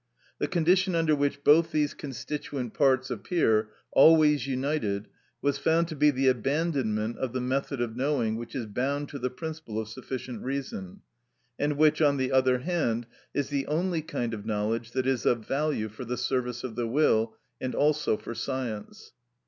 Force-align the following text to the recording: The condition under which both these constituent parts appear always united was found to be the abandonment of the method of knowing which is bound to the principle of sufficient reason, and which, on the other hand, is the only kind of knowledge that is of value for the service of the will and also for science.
The 0.39 0.47
condition 0.47 0.95
under 0.95 1.15
which 1.15 1.43
both 1.43 1.71
these 1.71 1.93
constituent 1.93 2.73
parts 2.73 3.11
appear 3.11 3.69
always 3.91 4.47
united 4.47 5.07
was 5.43 5.59
found 5.59 5.87
to 5.89 5.95
be 5.95 6.09
the 6.09 6.27
abandonment 6.27 7.19
of 7.19 7.33
the 7.33 7.39
method 7.39 7.79
of 7.81 7.95
knowing 7.95 8.35
which 8.35 8.55
is 8.55 8.65
bound 8.65 9.09
to 9.09 9.19
the 9.19 9.29
principle 9.29 9.79
of 9.79 9.87
sufficient 9.87 10.41
reason, 10.43 11.01
and 11.59 11.77
which, 11.77 12.01
on 12.01 12.17
the 12.17 12.31
other 12.31 12.61
hand, 12.61 13.05
is 13.35 13.49
the 13.49 13.67
only 13.67 14.01
kind 14.01 14.33
of 14.33 14.43
knowledge 14.43 14.89
that 14.93 15.05
is 15.05 15.23
of 15.27 15.47
value 15.47 15.87
for 15.87 16.03
the 16.03 16.17
service 16.17 16.63
of 16.63 16.75
the 16.75 16.87
will 16.87 17.35
and 17.61 17.75
also 17.75 18.17
for 18.17 18.33
science. 18.33 19.11